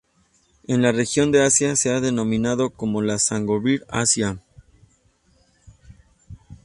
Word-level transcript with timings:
En 0.67 0.81
la 0.81 0.91
región 0.91 1.31
de 1.31 1.43
Asia, 1.43 1.75
se 1.75 1.91
ha 1.93 1.99
denominado 2.01 2.71
como 2.71 3.03
la 3.03 3.19
Songbird 3.19 3.83
Asia. 3.87 4.39